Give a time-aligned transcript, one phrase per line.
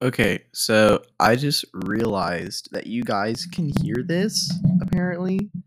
[0.00, 5.50] Okay, so I just realized that you guys can hear this apparently.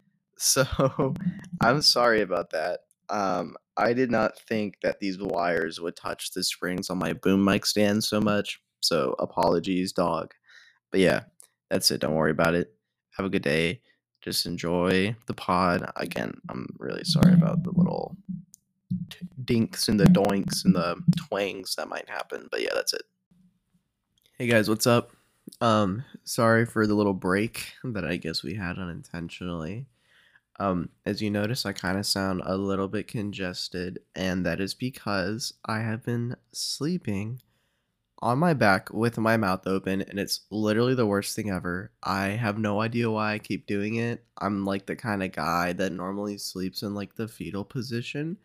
[0.43, 1.13] So
[1.61, 2.79] I'm sorry about that.
[3.12, 7.46] Um, I did not think that these wires would touch the springs on my boom
[7.46, 8.59] mic stand so much.
[8.79, 10.34] So apologies, dog.
[10.89, 11.25] But yeah,
[11.70, 12.02] that's it.
[12.02, 12.73] Don't worry about it.
[13.18, 13.82] Have a good day.
[14.21, 15.88] Just enjoy the pod.
[15.95, 18.18] Again, I'm really sorry about the little
[19.45, 22.48] dinks and the doinks and the twangs that might happen.
[22.50, 23.04] But yeah, that's it.
[24.42, 25.12] Hey guys, what's up?
[25.62, 29.86] Um, sorry for the little break that I guess we had unintentionally.
[30.59, 34.73] Um, as you notice, I kind of sound a little bit congested, and that is
[34.73, 37.40] because I have been sleeping
[38.20, 41.91] on my back with my mouth open, and it's literally the worst thing ever.
[42.02, 44.26] I have no idea why I keep doing it.
[44.40, 48.38] I'm like the kind of guy that normally sleeps in like the fetal position.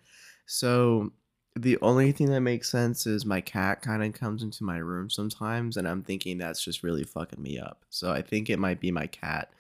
[0.45, 1.12] So
[1.56, 5.09] the only thing that makes sense is my cat kind of comes into my room
[5.09, 7.84] sometimes, and I'm thinking that's just really fucking me up.
[7.88, 9.51] So I think it might be my cat.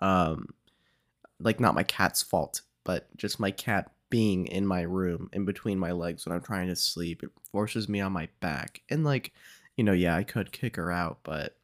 [0.00, 0.48] Um,
[1.38, 5.78] like not my cat's fault, but just my cat being in my room in between
[5.78, 7.22] my legs when I'm trying to sleep.
[7.22, 8.82] It forces me on my back.
[8.90, 9.32] And like,
[9.76, 11.56] you know, yeah, I could kick her out, but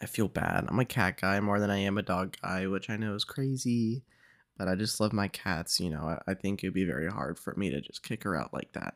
[0.00, 0.66] I feel bad.
[0.68, 3.24] I'm a cat guy more than I am a dog guy, which I know is
[3.24, 4.04] crazy,
[4.62, 6.04] but I just love my cats, you know.
[6.04, 8.70] I, I think it'd be very hard for me to just kick her out like
[8.74, 8.94] that.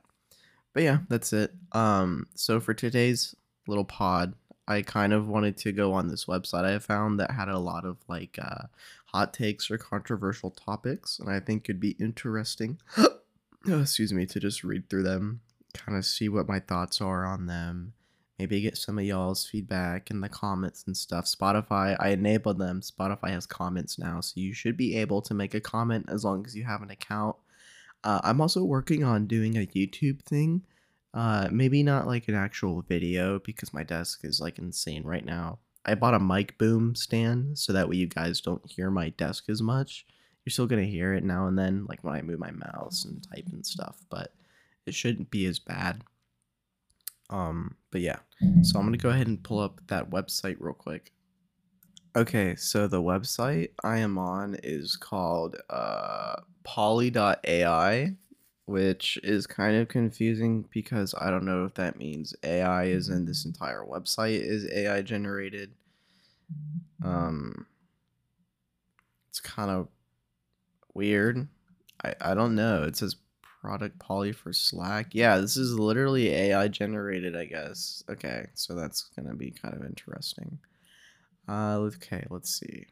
[0.72, 1.52] But yeah, that's it.
[1.72, 3.34] Um so for today's
[3.66, 4.34] little pod,
[4.68, 7.84] I kind of wanted to go on this website I found that had a lot
[7.84, 8.66] of like uh
[9.06, 12.78] hot takes or controversial topics, and I think it'd be interesting.
[13.66, 15.40] excuse me, to just read through them,
[15.74, 17.94] kind of see what my thoughts are on them.
[18.38, 21.24] Maybe get some of y'all's feedback in the comments and stuff.
[21.24, 22.82] Spotify, I enabled them.
[22.82, 26.44] Spotify has comments now, so you should be able to make a comment as long
[26.44, 27.36] as you have an account.
[28.04, 30.62] Uh, I'm also working on doing a YouTube thing.
[31.14, 35.58] Uh, maybe not like an actual video because my desk is like insane right now.
[35.86, 39.48] I bought a mic boom stand so that way you guys don't hear my desk
[39.48, 40.04] as much.
[40.44, 43.26] You're still gonna hear it now and then, like when I move my mouse and
[43.34, 44.34] type and stuff, but
[44.84, 46.02] it shouldn't be as bad.
[47.30, 48.18] Um, but yeah,
[48.62, 51.12] so I'm gonna go ahead and pull up that website real quick.
[52.14, 58.16] Okay, so the website I am on is called uh, polly.ai,
[58.64, 63.26] which is kind of confusing because I don't know if that means AI is in
[63.26, 65.72] this entire website is AI generated.
[67.04, 67.66] Um,
[69.28, 69.88] it's kind of
[70.94, 71.46] weird.
[72.02, 72.84] I, I don't know.
[72.84, 73.16] It says
[73.66, 75.08] product Polly for Slack.
[75.10, 78.04] Yeah, this is literally AI generated, I guess.
[78.08, 80.60] Okay, so that's gonna be kind of interesting.
[81.48, 82.86] Uh, okay, let's see.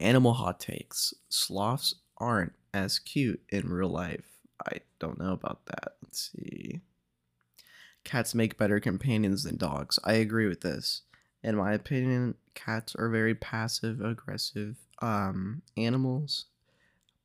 [0.00, 1.12] Animal hot takes.
[1.28, 4.24] Sloths aren't as cute in real life.
[4.66, 5.96] I don't know about that.
[6.02, 6.80] Let's see.
[8.02, 9.98] Cats make better companions than dogs.
[10.04, 11.02] I agree with this.
[11.42, 16.46] In my opinion, cats are very passive aggressive um animals,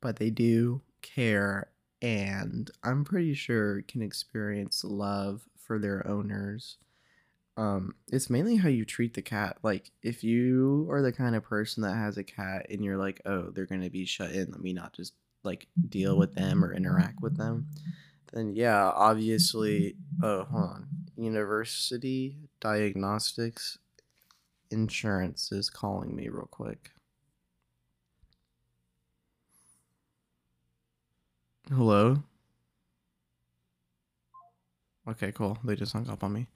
[0.02, 1.68] but they do care
[2.02, 6.78] and I'm pretty sure can experience love for their owners.
[7.56, 9.56] Um, it's mainly how you treat the cat.
[9.62, 13.22] Like, if you are the kind of person that has a cat and you're like,
[13.24, 16.74] oh, they're gonna be shut in, let me not just like deal with them or
[16.74, 17.68] interact with them,
[18.32, 20.88] then yeah, obviously, oh, hold on.
[21.16, 23.78] University Diagnostics
[24.70, 26.90] Insurance is calling me real quick.
[31.68, 32.22] Hello?
[35.08, 35.58] Okay, cool.
[35.64, 36.48] They just hung up on me.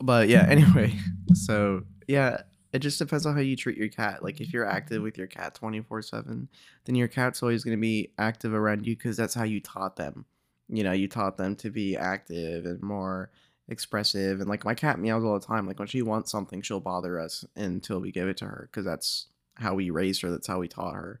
[0.00, 0.94] But yeah, anyway,
[1.34, 4.22] so yeah, it just depends on how you treat your cat.
[4.22, 6.48] Like if you're active with your cat 24/7,
[6.84, 9.96] then your cat's always going to be active around you cuz that's how you taught
[9.96, 10.26] them.
[10.68, 13.30] You know, you taught them to be active and more
[13.68, 15.66] expressive and like my cat meows all the time.
[15.66, 18.84] Like when she wants something, she'll bother us until we give it to her cuz
[18.84, 20.30] that's how we raised her.
[20.30, 21.20] That's how we taught her.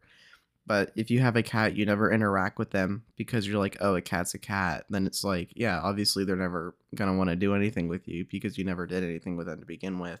[0.68, 3.94] But if you have a cat, you never interact with them because you're like, oh,
[3.94, 4.84] a cat's a cat.
[4.90, 8.58] Then it's like, yeah, obviously they're never gonna want to do anything with you because
[8.58, 10.20] you never did anything with them to begin with.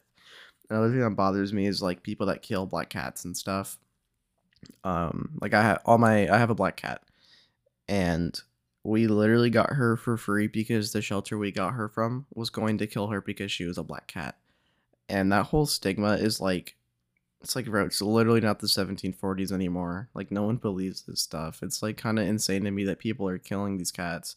[0.70, 3.76] Another thing that bothers me is like people that kill black cats and stuff.
[4.84, 7.02] Um, like I have all my I have a black cat,
[7.86, 8.40] and
[8.84, 12.78] we literally got her for free because the shelter we got her from was going
[12.78, 14.38] to kill her because she was a black cat,
[15.10, 16.74] and that whole stigma is like
[17.40, 20.08] it's like it's literally not the 1740s anymore.
[20.14, 21.60] Like no one believes this stuff.
[21.62, 24.36] It's like kind of insane to me that people are killing these cats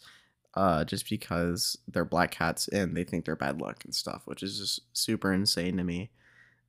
[0.54, 4.44] uh just because they're black cats and they think they're bad luck and stuff, which
[4.44, 6.12] is just super insane to me.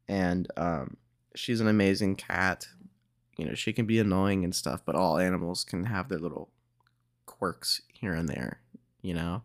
[0.08, 0.96] And um
[1.34, 2.69] she's an amazing cat.
[3.37, 6.50] You know, she can be annoying and stuff, but all animals can have their little
[7.26, 8.61] quirks here and there,
[9.00, 9.43] you know.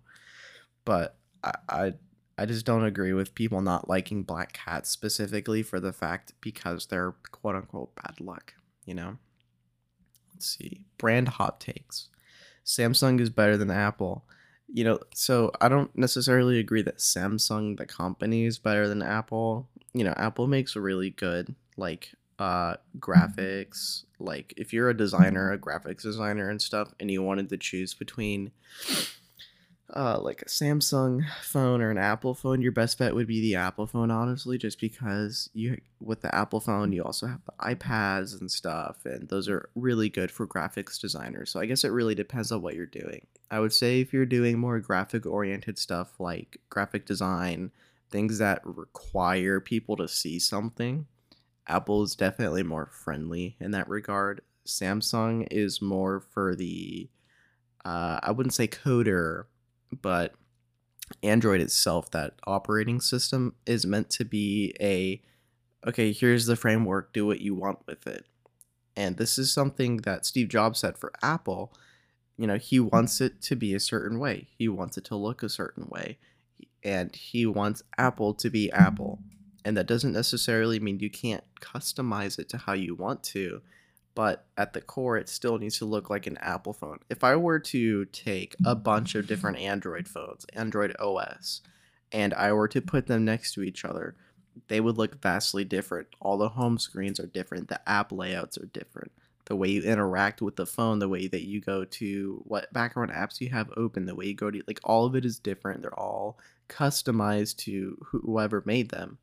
[0.86, 1.94] But I, I
[2.38, 6.86] I just don't agree with people not liking black cats specifically for the fact because
[6.86, 8.54] they're quote unquote bad luck,
[8.86, 9.18] you know?
[10.34, 10.82] Let's see.
[11.00, 12.10] Brand hot takes.
[12.64, 14.24] Samsung is better than Apple.
[14.72, 19.68] You know, so I don't necessarily agree that Samsung, the company, is better than Apple.
[19.94, 24.04] You know, Apple makes really good, like, uh, graphics.
[24.20, 27.94] Like, if you're a designer, a graphics designer and stuff, and you wanted to choose
[27.94, 28.52] between
[29.96, 33.56] uh, like a Samsung phone or an Apple phone, your best bet would be the
[33.56, 38.40] Apple phone, honestly, just because you with the Apple phone you also have the iPads
[38.40, 41.52] and stuff, and those are really good for graphics designers.
[41.52, 43.28] So I guess it really depends on what you're doing.
[43.50, 47.72] I would say if you're doing more graphic oriented stuff like graphic design,
[48.10, 51.08] things that require people to see something,
[51.66, 54.42] Apple is definitely more friendly in that regard.
[54.66, 57.08] Samsung is more for the
[57.86, 59.46] uh, I wouldn't say coder
[59.92, 60.34] but
[61.24, 65.22] Android itself, that operating system, is meant to be a
[65.88, 68.26] okay, here's the framework, do what you want with it.
[68.96, 71.72] And this is something that Steve Jobs said for Apple.
[72.36, 75.44] You know, he wants it to be a certain way, he wants it to look
[75.44, 76.18] a certain way,
[76.84, 79.20] and he wants Apple to be Apple.
[79.64, 83.62] And that doesn't necessarily mean you can't customize it to how you want to
[84.18, 86.98] but at the core, it still needs to look like an Apple phone.
[87.08, 91.62] If I were to take a bunch of different Android phones, Android OS,
[92.12, 94.16] and I were to put them next to each other,
[94.70, 96.08] they would look vastly different.
[96.20, 99.12] All the home screens are different, the app layouts are different.
[99.46, 103.12] The way you interact with the phone, the way that you go to what background
[103.12, 105.84] apps you have open, the way you go to like all of it is different.
[105.84, 109.18] They're all customized to whoever made them.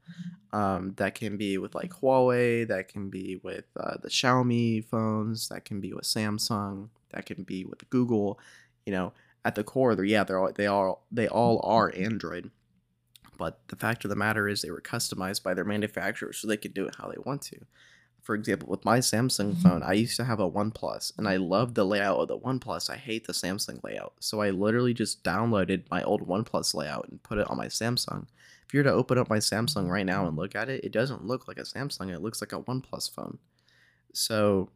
[0.52, 5.48] Um, that can be with like Huawei, that can be with uh, the Xiaomi phones,
[5.48, 8.38] that can be with Samsung, that can be with Google.
[8.86, 9.12] You know,
[9.44, 12.50] at the core, they're yeah, they're all, they all they all are Android.
[13.36, 16.56] But the fact of the matter is, they were customized by their manufacturers so they
[16.56, 17.66] could do it how they want to
[18.24, 19.60] for example, with my Samsung mm-hmm.
[19.60, 22.88] phone, I used to have a OnePlus and I loved the layout of the OnePlus.
[22.88, 24.14] I hate the Samsung layout.
[24.18, 28.26] So I literally just downloaded my old OnePlus layout and put it on my Samsung.
[28.66, 30.28] If you were to open up my Samsung right now mm-hmm.
[30.28, 32.10] and look at it, it doesn't look like a Samsung.
[32.10, 33.38] It looks like a OnePlus phone.
[34.14, 34.70] So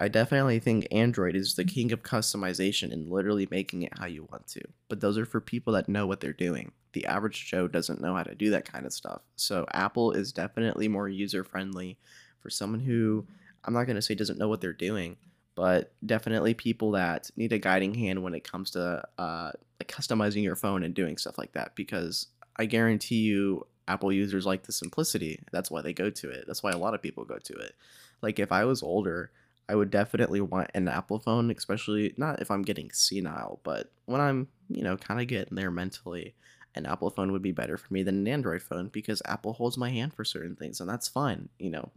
[0.00, 4.26] I definitely think Android is the king of customization and literally making it how you
[4.30, 4.62] want to.
[4.88, 6.72] But those are for people that know what they're doing.
[6.94, 9.20] The average Joe doesn't know how to do that kind of stuff.
[9.36, 11.98] So Apple is definitely more user friendly
[12.46, 13.26] for someone who
[13.64, 15.16] I'm not going to say doesn't know what they're doing,
[15.56, 19.50] but definitely people that need a guiding hand when it comes to uh,
[19.80, 21.74] like customizing your phone and doing stuff like that.
[21.74, 25.40] Because I guarantee you, Apple users like the simplicity.
[25.50, 26.44] That's why they go to it.
[26.46, 27.74] That's why a lot of people go to it.
[28.22, 29.32] Like if I was older,
[29.68, 34.20] I would definitely want an Apple phone, especially not if I'm getting senile, but when
[34.20, 36.36] I'm, you know, kind of getting there mentally,
[36.76, 39.78] an Apple phone would be better for me than an Android phone because Apple holds
[39.78, 41.48] my hand for certain things, and that's fine.
[41.58, 41.90] You know,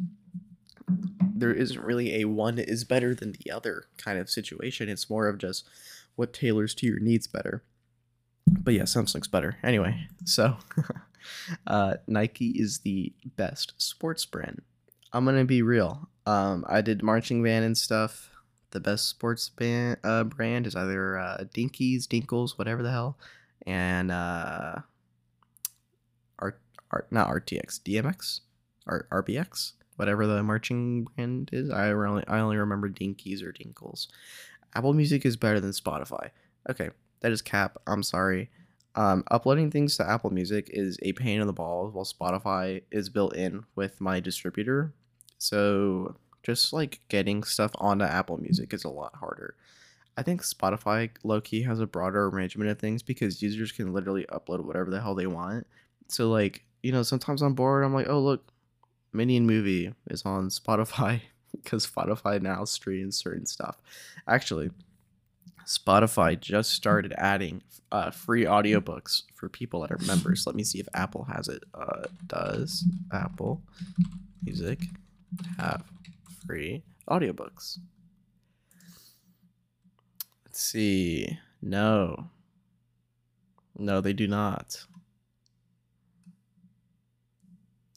[1.22, 4.90] there isn't really a one is better than the other kind of situation.
[4.90, 5.68] It's more of just
[6.16, 7.64] what tailors to your needs better.
[8.48, 9.58] But yeah, Samsung's better.
[9.64, 10.58] Anyway, so
[11.68, 14.62] uh, Nike is the best sports brand.
[15.12, 16.10] I'm gonna be real.
[16.26, 18.30] Um, I did marching band and stuff.
[18.72, 23.18] The best sports band uh, brand is either uh, Dinkies, Dinkles, whatever the hell
[23.70, 24.78] and uh,
[26.40, 26.60] art,
[26.92, 28.42] art not RTX, DMX,
[28.88, 31.70] or RBX, whatever the marching brand is.
[31.70, 34.08] I only I only remember Dinkies or Dinkles.
[34.74, 36.32] Apple Music is better than Spotify.
[36.70, 36.90] Okay,
[37.22, 37.78] that is cap.
[37.86, 38.50] I'm sorry.
[38.96, 43.10] Um, uploading things to Apple Music is a pain in the balls, while Spotify is
[43.10, 44.94] built in with my distributor.
[45.38, 49.56] So just like getting stuff onto Apple Music is a lot harder.
[50.20, 54.26] I think Spotify low key has a broader arrangement of things because users can literally
[54.26, 55.66] upload whatever the hell they want.
[56.10, 58.52] So like, you know, sometimes I'm bored, I'm like, oh look,
[59.14, 61.22] Minion movie is on Spotify
[61.56, 63.78] because Spotify now streams certain stuff.
[64.28, 64.72] Actually,
[65.66, 70.46] Spotify just started adding uh, free audiobooks for people that are members.
[70.46, 71.64] Let me see if Apple has it.
[71.74, 72.84] Uh, does
[73.14, 73.62] Apple
[74.44, 74.80] Music
[75.58, 75.86] have
[76.46, 77.78] free audiobooks?
[80.50, 81.38] Let's see.
[81.62, 82.32] No.
[83.78, 84.84] No, they do not.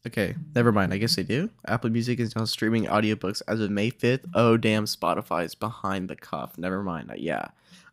[0.07, 0.93] Okay, never mind.
[0.93, 1.49] I guess they do.
[1.67, 4.27] Apple Music is now streaming audiobooks as of May 5th.
[4.35, 6.59] Oh, damn, Spotify is behind the cuff.
[6.59, 7.11] Never mind.
[7.11, 7.47] Uh, yeah.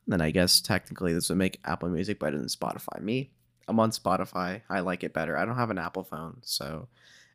[0.07, 3.01] Then I guess technically this would make Apple Music better than Spotify.
[3.01, 3.29] Me,
[3.69, 4.61] I'm on Spotify.
[4.69, 5.37] I like it better.
[5.37, 6.89] I don't have an Apple phone, so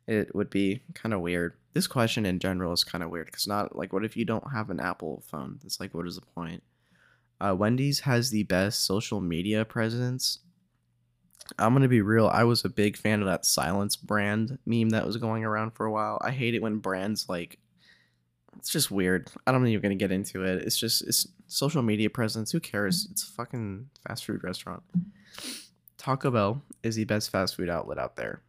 [0.05, 1.53] it would be kind of weird.
[1.73, 4.51] This question in general is kind of weird because not like, what if you don't
[4.51, 5.59] have an Apple phone?
[5.65, 6.61] It's like, what is the point?
[7.39, 10.39] Uh, Wendy's has the best social media presence.
[11.59, 12.27] I'm gonna be real.
[12.27, 15.85] I was a big fan of that silence brand meme that was going around for
[15.85, 16.17] a while.
[16.21, 17.59] I hate it when brands like
[18.57, 19.29] it's just weird.
[19.45, 20.63] I don't even gonna get into it.
[20.63, 22.51] It's just it's social media presence.
[22.51, 23.07] Who cares?
[23.11, 24.83] It's a fucking fast food restaurant.
[25.97, 28.41] Taco Bell is the best fast food outlet out there.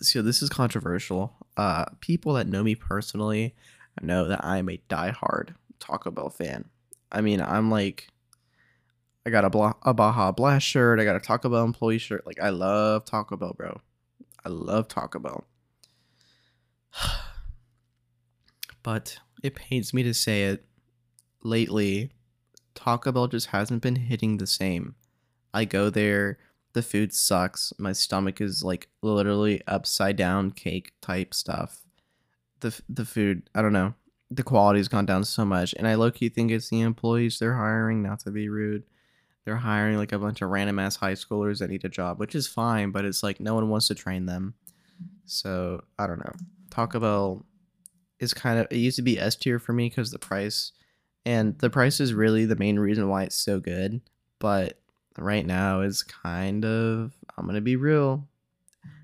[0.00, 1.36] So this is controversial.
[1.56, 3.54] Uh, people that know me personally
[4.00, 6.66] know that I'm a diehard Taco Bell fan.
[7.12, 8.08] I mean, I'm like,
[9.26, 11.00] I got a, Bla- a Baja Blast shirt.
[11.00, 12.26] I got a Taco Bell employee shirt.
[12.26, 13.80] Like, I love Taco Bell, bro.
[14.44, 15.44] I love Taco Bell.
[18.82, 20.64] but it pains me to say it.
[21.42, 22.10] Lately,
[22.74, 24.94] Taco Bell just hasn't been hitting the same.
[25.52, 26.38] I go there,
[26.72, 27.72] the food sucks.
[27.78, 31.84] My stomach is like literally upside down cake type stuff.
[32.60, 33.94] The the food, I don't know.
[34.30, 37.56] The quality's gone down so much, and I low key think it's the employees they're
[37.56, 38.02] hiring.
[38.02, 38.84] Not to be rude,
[39.44, 42.34] they're hiring like a bunch of random ass high schoolers that need a job, which
[42.34, 44.54] is fine, but it's like no one wants to train them.
[45.24, 46.32] So I don't know.
[46.70, 47.44] Taco Bell
[48.20, 50.72] is kind of it used to be S tier for me because the price,
[51.24, 54.00] and the price is really the main reason why it's so good.
[54.38, 54.78] But
[55.18, 58.28] right now is kind of I'm gonna be real.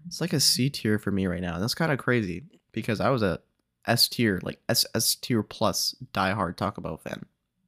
[0.07, 1.59] It's like a C tier for me right now.
[1.59, 3.41] That's kind of crazy because I was a
[3.87, 7.27] S tier, like S S tier plus diehard Taco Bell fan.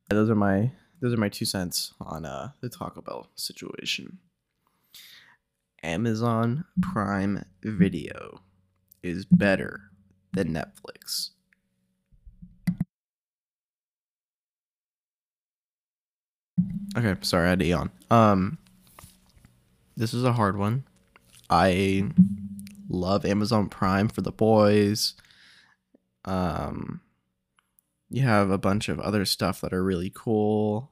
[0.09, 4.19] Those are my those are my two cents on uh the Taco Bell situation.
[5.83, 8.41] Amazon Prime Video
[9.03, 9.83] is better
[10.33, 11.31] than Netflix.
[16.97, 17.91] Okay, sorry, I had to yawn.
[18.11, 18.59] Um,
[19.97, 20.85] this is a hard one.
[21.49, 22.11] I
[22.89, 25.15] love Amazon Prime for the boys.
[26.25, 27.01] Um,
[28.11, 30.91] you have a bunch of other stuff that are really cool.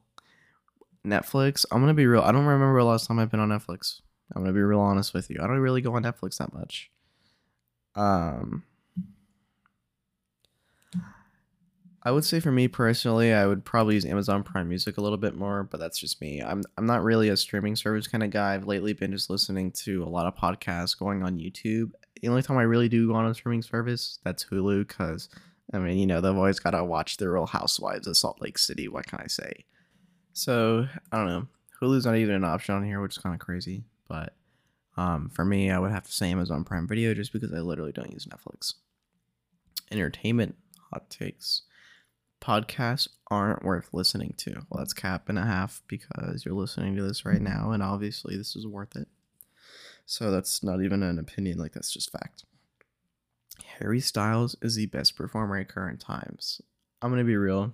[1.05, 2.21] Netflix, I'm gonna be real.
[2.21, 4.01] I don't remember the last time I've been on Netflix.
[4.35, 5.37] I'm gonna be real honest with you.
[5.41, 6.91] I don't really go on Netflix that much.
[7.95, 8.63] Um,
[12.03, 15.17] I would say for me personally, I would probably use Amazon Prime Music a little
[15.17, 16.41] bit more, but that's just me.
[16.41, 18.53] I'm I'm not really a streaming service kind of guy.
[18.53, 21.91] I've lately been just listening to a lot of podcasts going on YouTube.
[22.21, 25.29] The only time I really do go on a streaming service, that's Hulu, because
[25.73, 28.57] I mean, you know, they've always got to watch the Real Housewives of Salt Lake
[28.57, 28.87] City.
[28.87, 29.65] What can I say?
[30.33, 31.47] So I don't know.
[31.81, 33.83] Hulu's not even an option on here, which is kind of crazy.
[34.07, 34.33] But
[34.95, 37.91] um, for me, I would have to say Amazon Prime Video just because I literally
[37.91, 38.75] don't use Netflix.
[39.91, 40.55] Entertainment
[40.91, 41.63] hot takes
[42.41, 44.65] podcasts aren't worth listening to.
[44.69, 48.37] Well, that's cap and a half because you're listening to this right now, and obviously
[48.37, 49.07] this is worth it.
[50.07, 52.45] So that's not even an opinion, like that's just fact.
[53.77, 56.61] Harry Styles is the best performer at current times.
[57.01, 57.73] I'm gonna be real.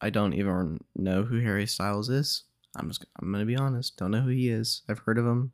[0.00, 2.44] I don't even know who Harry Styles is.
[2.76, 3.96] I'm just I'm gonna be honest.
[3.96, 4.82] Don't know who he is.
[4.88, 5.50] I've heard of him.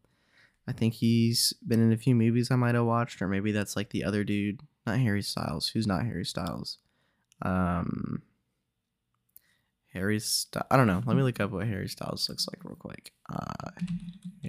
[0.69, 3.75] I think he's been in a few movies I might have watched, or maybe that's
[3.75, 5.69] like the other dude, not Harry Styles.
[5.69, 6.77] Who's not Harry Styles?
[7.41, 8.21] Um,
[9.95, 10.67] Harry Styles.
[10.71, 11.03] I don't know.
[11.07, 13.13] Let me look up what Harry Styles looks like real quick.
[13.33, 13.71] Uh,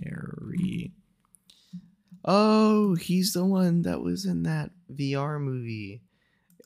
[0.03, 0.91] Harry.
[2.23, 6.01] Oh, he's the one that was in that VR movie.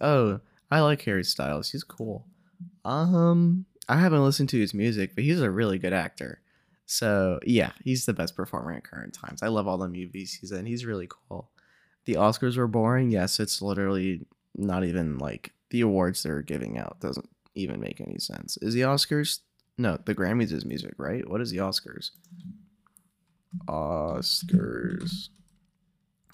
[0.01, 1.71] Oh, I like Harry Styles.
[1.71, 2.25] He's cool.
[2.83, 6.41] Um, I haven't listened to his music, but he's a really good actor.
[6.85, 9.41] So yeah, he's the best performer at current times.
[9.41, 10.65] I love all the movies he's in.
[10.65, 11.50] He's really cool.
[12.05, 13.09] The Oscars were boring.
[13.09, 18.19] Yes, it's literally not even like the awards they're giving out doesn't even make any
[18.19, 18.57] sense.
[18.57, 19.39] Is the Oscars?
[19.77, 21.27] No, the Grammys is music, right?
[21.27, 22.12] What is the Oscars?
[23.67, 25.29] Oscars.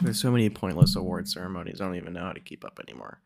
[0.01, 1.79] There's so many pointless award ceremonies.
[1.79, 3.22] I don't even know how to keep up anymore.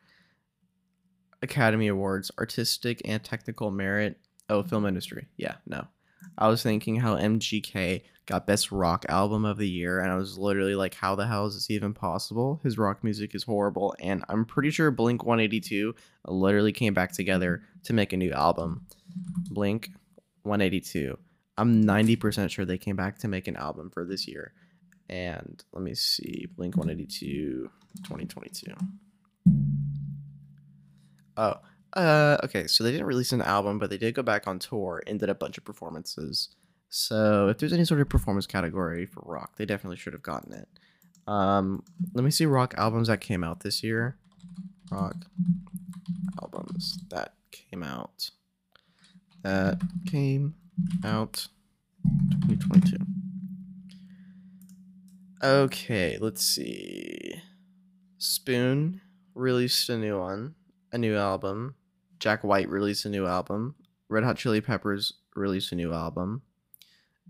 [1.41, 4.20] Academy Awards, artistic and technical merit.
[4.50, 5.27] Oh, film industry.
[5.38, 5.88] Yeah, no.
[6.38, 10.38] I was thinking how MGK got best rock album of the year, and I was
[10.38, 12.60] literally like, how the hell is this even possible?
[12.63, 15.96] His rock music is horrible, and I'm pretty sure Blink 182
[16.27, 18.86] literally came back together to make a new album.
[19.50, 19.91] Blink
[20.44, 21.17] 182.
[21.58, 24.53] I'm 90% sure they came back to make an album for this year.
[25.09, 27.69] And let me see, Blink 182
[28.03, 28.74] 2022.
[31.38, 31.55] Oh,
[31.93, 35.01] uh, okay, so they didn't release an album, but they did go back on tour
[35.07, 36.50] and did a bunch of performances.
[36.89, 40.53] So if there's any sort of performance category for rock, they definitely should have gotten
[40.53, 40.67] it.
[41.27, 41.83] Um,
[42.13, 44.17] let me see rock albums that came out this year.
[44.91, 45.15] Rock
[46.41, 48.29] albums that came out.
[49.43, 50.55] That came
[51.03, 51.47] out
[52.47, 53.14] 2022.
[55.45, 57.35] Okay, let's see.
[58.17, 58.99] Spoon
[59.35, 60.55] released a new one,
[60.91, 61.75] a new album.
[62.17, 63.75] Jack White released a new album.
[64.09, 66.41] Red Hot Chili Peppers released a new album.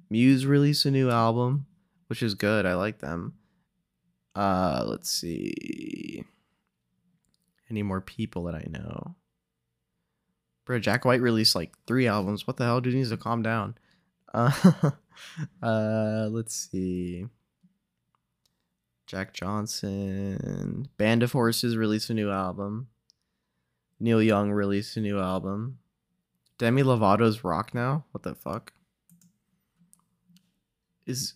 [0.10, 1.66] Muse released a new album,
[2.08, 2.66] which is good.
[2.66, 3.34] I like them.
[4.34, 6.24] Uh, let's see.
[7.70, 9.16] Any more people that I know?
[10.64, 12.48] Bro, Jack White released like three albums.
[12.48, 12.80] What the hell?
[12.80, 13.76] Dude needs to calm down.
[14.34, 14.52] Uh,
[15.62, 17.26] uh let's see.
[19.06, 20.88] Jack Johnson.
[20.98, 22.88] Band of Horses released a new album.
[24.00, 25.80] Neil Young released a new album.
[26.58, 28.06] Demi Lovato's rock now?
[28.12, 28.74] What the fuck?
[31.06, 31.36] Is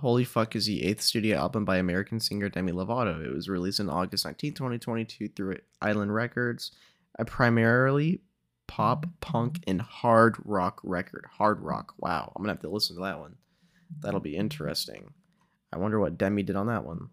[0.00, 3.22] Holy Fuck is the eighth studio album by American singer Demi Lovato.
[3.24, 6.72] It was released on August 19, 2022 through Island Records.
[7.18, 8.22] A primarily
[8.66, 11.26] pop, punk, and hard rock record.
[11.36, 11.94] Hard rock.
[11.98, 12.32] Wow.
[12.34, 13.36] I'm going to have to listen to that one.
[14.00, 15.12] That'll be interesting.
[15.72, 17.08] I wonder what Demi did on that one.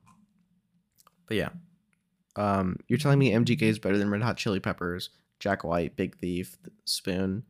[1.28, 1.50] But yeah.
[2.36, 5.10] Um, you're telling me MGK is better than Red Hot Chili Peppers,
[5.40, 7.44] Jack White, Big Thief, Spoon,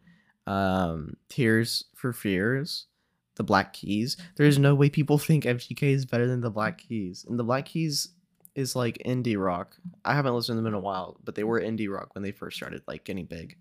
[0.46, 2.88] um, Tears for Fears,
[3.36, 4.18] The Black Keys.
[4.38, 7.26] There's no way people think MGK is better than The Black Keys.
[7.28, 8.10] And The Black Keys
[8.56, 9.78] is like indie rock.
[10.04, 12.32] I haven't listened to them in a while, but they were indie rock when they
[12.32, 13.58] first started like getting big.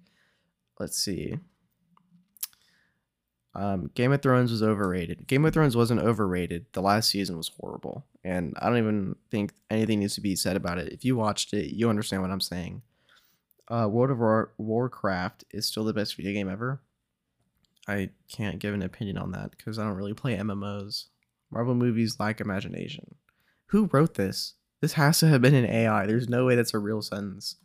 [0.79, 1.39] Let's see.
[3.57, 5.27] Um, Game of Thrones was overrated.
[5.27, 6.67] Game of Thrones wasn't overrated.
[6.73, 10.57] The last season was horrible, and I don't even think anything needs to be said
[10.57, 10.93] about it.
[10.93, 12.83] If you watched it, you understand what I'm saying.
[13.69, 16.83] Uh, World of War- Warcraft is still the best video game ever.
[17.89, 21.07] I can't give an opinion on that because I don't really play MMOs.
[21.51, 23.15] Marvel movies lack imagination.
[23.69, 24.53] Who wrote this?
[24.83, 26.05] This has to have been an AI.
[26.05, 27.57] There's no way that's a real sentence.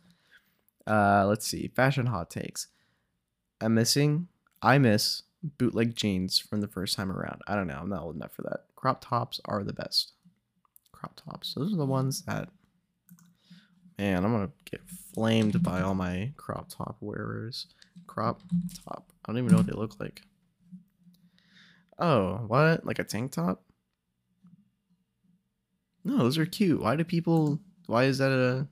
[0.86, 1.68] Uh, let's see.
[1.68, 2.68] Fashion hot takes.
[3.60, 4.28] I'm missing.
[4.62, 7.42] I miss bootleg jeans from the first time around.
[7.46, 7.78] I don't know.
[7.80, 8.64] I'm not old enough for that.
[8.76, 10.12] Crop tops are the best.
[10.92, 11.54] Crop tops.
[11.54, 12.48] Those are the ones that.
[13.98, 14.80] Man, I'm gonna get
[15.14, 17.66] flamed by all my crop top wearers.
[18.06, 18.40] Crop
[18.84, 19.12] top.
[19.24, 20.22] I don't even know what they look like.
[21.98, 22.84] Oh, what?
[22.86, 23.62] Like a tank top?
[26.04, 26.80] No, those are cute.
[26.80, 27.60] Why do people?
[27.86, 28.66] Why is that a?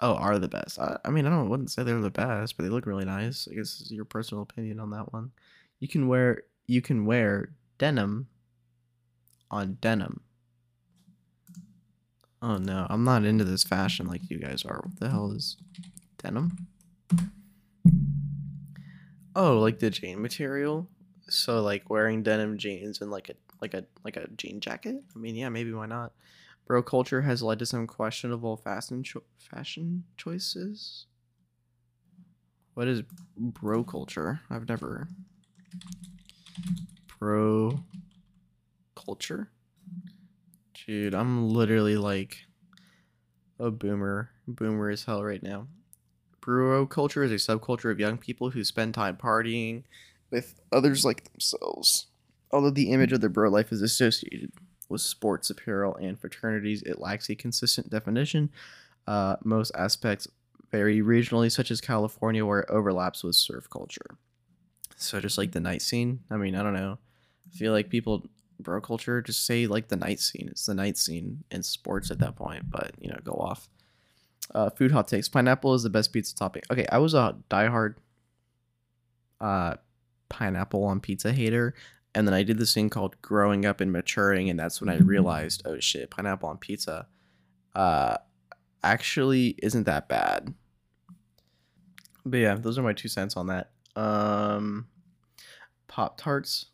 [0.00, 0.78] Oh, are the best.
[0.78, 3.48] I, I mean, I don't wouldn't say they're the best, but they look really nice.
[3.50, 5.30] I guess your personal opinion on that one.
[5.80, 8.28] You can wear you can wear denim
[9.50, 10.20] on denim.
[12.42, 14.82] Oh no, I'm not into this fashion like you guys are.
[14.84, 15.56] What the hell is
[16.18, 16.68] denim?
[19.36, 20.88] Oh, like the jean material.
[21.28, 25.02] So like wearing denim jeans and like a like a like a jean jacket.
[25.14, 26.12] I mean, yeah, maybe why not?
[26.66, 31.06] Bro culture has led to some questionable fashion cho- fashion choices.
[32.74, 33.02] What is
[33.36, 34.40] bro culture?
[34.48, 35.08] I've never
[37.18, 37.80] bro
[38.94, 39.50] culture.
[40.86, 42.46] Dude, I'm literally like
[43.58, 45.68] a boomer, boomer as hell right now.
[46.40, 49.84] Bro culture is a subculture of young people who spend time partying
[50.30, 52.06] with others like themselves.
[52.50, 54.52] Although the image of the bro life is associated
[54.88, 58.50] with sports apparel and fraternities, it lacks a consistent definition.
[59.06, 60.28] Uh, most aspects
[60.70, 64.18] vary regionally, such as California, where it overlaps with surf culture.
[64.96, 66.98] So, just like the night scene, I mean, I don't know.
[67.46, 68.26] I feel like people,
[68.60, 70.48] bro culture, just say like the night scene.
[70.50, 73.68] It's the night scene in sports at that point, but you know, go off.
[74.54, 75.28] Uh, food hot takes.
[75.28, 76.62] Pineapple is the best pizza topping.
[76.70, 77.94] Okay, I was a diehard
[79.40, 79.74] uh,
[80.28, 81.74] pineapple on pizza hater
[82.14, 84.98] and then I did this thing called growing up and maturing, and that's when I
[84.98, 87.06] realized, oh shit, pineapple on pizza,
[87.74, 88.16] uh,
[88.82, 90.54] actually isn't that bad.
[92.24, 93.70] But yeah, those are my two cents on that.
[93.96, 94.86] Um,
[95.88, 96.66] Pop Tarts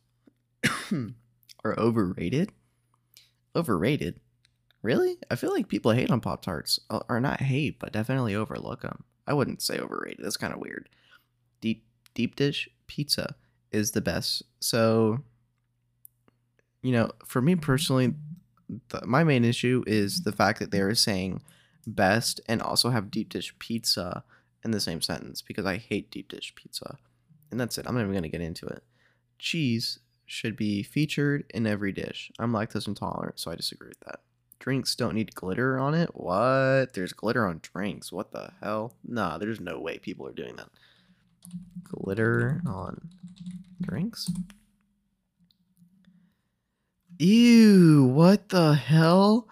[1.64, 2.53] are overrated.
[3.57, 4.20] Overrated,
[4.83, 5.18] really?
[5.31, 9.05] I feel like people hate on Pop Tarts, or not hate, but definitely overlook them.
[9.26, 10.24] I wouldn't say overrated.
[10.24, 10.88] That's kind of weird.
[11.61, 13.37] Deep deep dish pizza
[13.72, 14.42] is the best.
[14.61, 15.20] So
[16.83, 18.14] you know, for me personally,
[19.04, 21.42] my main issue is the fact that they are saying
[21.87, 24.24] best and also have deep dish pizza
[24.64, 26.98] in the same sentence because I hate deep dish pizza.
[27.50, 27.87] And that's it.
[27.87, 28.83] I'm not even going to get into it.
[29.38, 32.30] Cheese should be featured in every dish.
[32.38, 34.20] I'm lactose intolerant, so I disagree with that.
[34.61, 36.11] Drinks don't need glitter on it.
[36.14, 36.92] What?
[36.92, 38.12] There's glitter on drinks.
[38.12, 38.94] What the hell?
[39.02, 40.68] Nah, there's no way people are doing that.
[41.83, 43.09] Glitter on
[43.81, 44.31] drinks?
[47.19, 49.49] Ew, what the hell?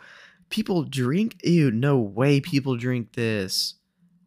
[0.49, 1.37] People drink?
[1.45, 3.75] Ew, no way people drink this.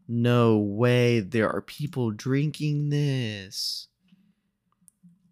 [0.08, 3.88] No way there are people drinking this.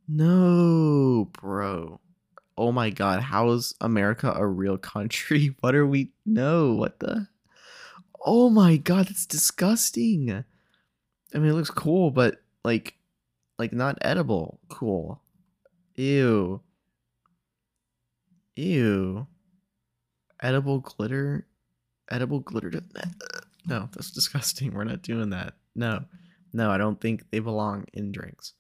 [0.08, 1.99] No, bro.
[2.58, 5.55] Oh my god, how is America a real country?
[5.60, 6.12] What are we?
[6.25, 7.27] No, what the?
[8.25, 10.32] Oh my god, that's disgusting.
[10.32, 12.95] I mean, it looks cool, but like,
[13.59, 14.59] like not edible.
[14.69, 15.21] Cool.
[15.95, 16.61] Ew.
[18.55, 19.27] Ew.
[20.41, 21.45] Edible glitter?
[22.09, 22.71] Edible glitter?
[23.65, 24.73] No, that's disgusting.
[24.73, 25.53] We're not doing that.
[25.75, 26.05] No.
[26.53, 28.53] No, I don't think they belong in drinks.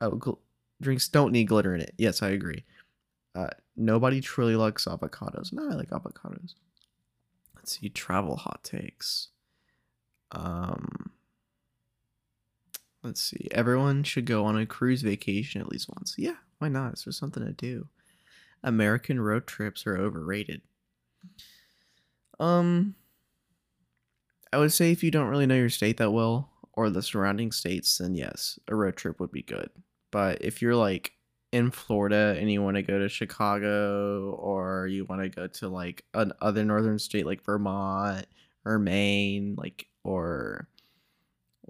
[0.00, 0.38] Oh, gl-
[0.80, 1.94] drinks don't need glitter in it.
[1.96, 2.64] Yes, I agree.
[3.36, 5.52] Uh, nobody truly likes avocados.
[5.52, 6.54] No, I like avocados.
[7.54, 9.28] Let's see, travel hot takes.
[10.32, 11.09] Um,
[13.02, 13.48] let's see.
[13.50, 16.14] Everyone should go on a cruise vacation at least once.
[16.18, 16.92] Yeah, why not?
[16.92, 17.88] It's just something to do.
[18.62, 20.62] American road trips are overrated.
[22.38, 22.94] Um,
[24.52, 27.52] I would say if you don't really know your state that well or the surrounding
[27.52, 29.70] states, then yes, a road trip would be good.
[30.10, 31.12] But if you're like
[31.52, 35.68] in Florida and you want to go to Chicago or you want to go to
[35.68, 38.26] like another northern state like Vermont
[38.64, 40.68] or Maine, like or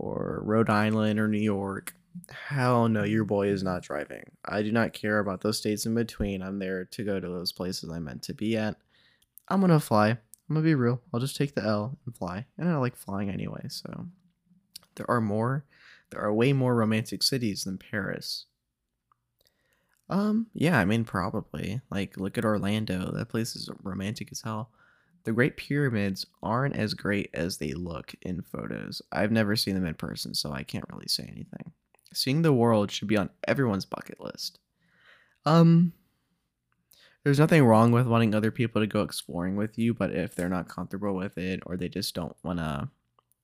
[0.01, 1.95] or Rhode Island or New York,
[2.31, 4.25] hell no, your boy is not driving.
[4.45, 6.43] I do not care about those states in between.
[6.43, 8.77] I'm there to go to those places I'm meant to be at.
[9.49, 10.11] I'm gonna fly.
[10.11, 11.01] I'm gonna be real.
[11.13, 12.47] I'll just take the L and fly.
[12.57, 14.07] And I like flying anyway, so
[14.95, 15.65] there are more
[16.11, 18.47] there are way more romantic cities than Paris.
[20.09, 21.81] Um, yeah, I mean probably.
[21.91, 23.13] Like look at Orlando.
[23.13, 24.71] That place is romantic as hell.
[25.25, 29.03] The Great Pyramids aren't as great as they look in photos.
[29.13, 31.73] I've never seen them in person, so I can't really say anything.
[32.13, 34.59] Seeing the world should be on everyone's bucket list.
[35.45, 35.93] Um,
[37.23, 40.49] there's nothing wrong with wanting other people to go exploring with you, but if they're
[40.49, 42.89] not comfortable with it or they just don't want to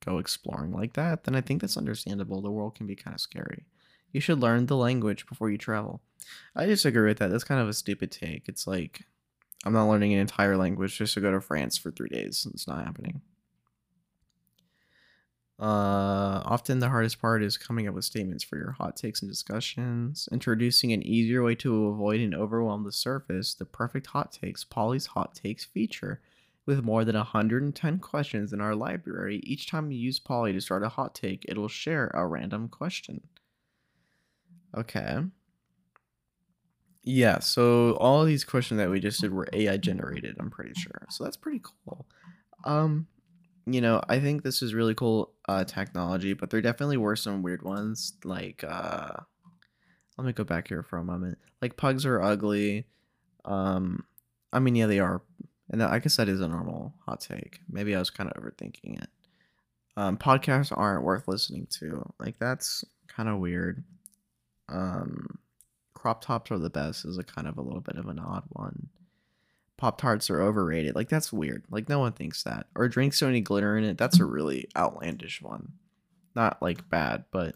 [0.05, 2.41] go exploring like that, then I think that's understandable.
[2.41, 3.67] The world can be kind of scary.
[4.13, 6.01] You should learn the language before you travel.
[6.55, 7.31] I disagree with that.
[7.31, 8.49] That's kind of a stupid take.
[8.49, 9.03] It's like
[9.67, 12.47] I'm not learning an entire language just to go to France for three days.
[12.55, 13.21] It's not happening.
[15.59, 19.31] Uh, often the hardest part is coming up with statements for your hot takes and
[19.31, 20.29] discussions.
[20.31, 25.07] Introducing an easier way to avoid and overwhelm the surface, the perfect hot takes, Polly's
[25.07, 26.21] hot takes feature.
[26.65, 30.85] With more than 110 questions in our library, each time you use Polly to start
[30.85, 33.23] a hot take, it'll share a random question.
[34.77, 35.25] Okay.
[37.09, 41.07] Yeah, so all these questions that we just did were AI generated, I'm pretty sure.
[41.09, 42.05] So that's pretty cool.
[42.65, 43.07] Um,
[43.67, 47.43] you know, I think this is really cool uh technology, but there definitely were some
[47.43, 49.13] weird ones like uh
[50.19, 51.39] let me go back here for a moment.
[51.63, 52.87] Like pugs are ugly.
[53.45, 54.05] Um
[54.53, 55.23] I mean, yeah, they are.
[55.71, 57.61] And I guess that is a normal hot take.
[57.71, 59.11] Maybe I was kind of overthinking it.
[59.97, 62.05] Um podcasts aren't worth listening to.
[62.21, 63.85] Like that's kind of weird.
[64.69, 65.39] Um
[65.97, 68.45] crop tops are the best is a kind of a little bit of an odd
[68.51, 68.91] one.
[69.79, 70.95] Pop tarts are overrated.
[70.95, 71.65] Like that's weird.
[71.71, 72.67] Like no one thinks that.
[72.77, 73.99] Or drinks don't need glitter in it.
[73.99, 75.73] That's a really outlandish one.
[76.35, 77.55] Not like bad, but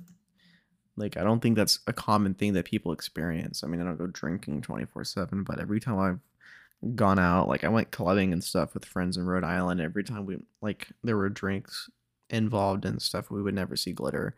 [0.97, 3.63] like I don't think that's a common thing that people experience.
[3.63, 7.69] I mean, I don't go drinking 24/7, but every time I've gone out, like I
[7.69, 11.29] went clubbing and stuff with friends in Rhode Island, every time we like there were
[11.29, 11.91] drinks
[12.31, 14.35] involved and stuff, we would never see glitter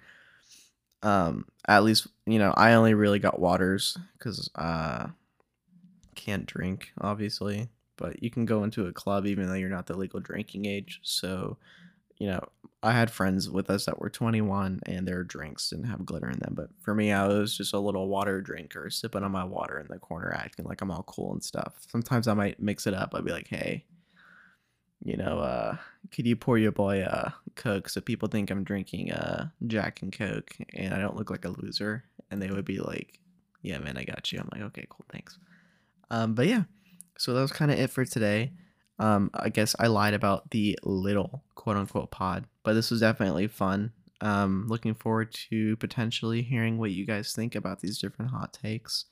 [1.03, 5.07] um at least you know i only really got waters because uh
[6.15, 9.97] can't drink obviously but you can go into a club even though you're not the
[9.97, 11.57] legal drinking age so
[12.19, 12.41] you know
[12.83, 16.39] i had friends with us that were 21 and their drinks didn't have glitter in
[16.39, 19.79] them but for me i was just a little water drinker sipping on my water
[19.79, 21.75] in the corner acting like i'm all cool and stuff.
[21.89, 23.85] Sometimes i might mix it up i'd be like hey
[25.05, 25.77] you know, uh,
[26.13, 30.13] could you pour your boy uh Coke so people think I'm drinking uh Jack and
[30.13, 32.05] Coke and I don't look like a loser?
[32.31, 33.19] And they would be like,
[33.63, 34.39] Yeah, man, I got you.
[34.41, 35.39] I'm like, okay, cool, thanks.
[36.11, 36.65] Um, but yeah,
[37.19, 38.53] so that was kind of it for today.
[38.99, 43.49] Um, I guess I lied about the little quote unquote pod, but this was definitely
[43.49, 43.93] fun.
[44.21, 49.07] Um, looking forward to potentially hearing what you guys think about these different hot takes.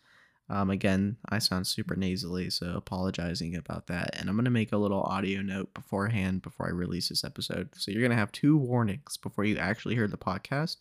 [0.51, 4.17] Um, again, I sound super nasally, so apologizing about that.
[4.19, 7.69] And I'm going to make a little audio note beforehand before I release this episode.
[7.77, 10.79] So you're going to have two warnings before you actually hear the podcast.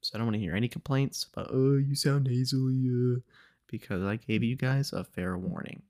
[0.00, 3.20] So I don't want to hear any complaints about, oh, you sound nasally, uh,
[3.68, 5.82] because I gave you guys a fair warning.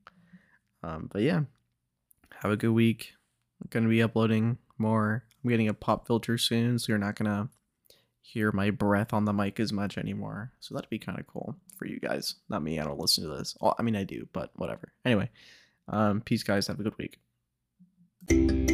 [0.82, 1.40] Um, but yeah,
[2.42, 3.14] have a good week.
[3.62, 5.24] I'm going to be uploading more.
[5.42, 7.48] I'm getting a pop filter soon, so you're not going to
[8.20, 10.52] hear my breath on the mic as much anymore.
[10.60, 12.36] So that'd be kind of cool for you guys.
[12.48, 12.78] Not me.
[12.78, 13.56] I don't listen to this.
[13.78, 14.92] I mean, I do, but whatever.
[15.04, 15.30] Anyway,
[15.88, 16.66] um, peace, guys.
[16.66, 18.73] Have a good week.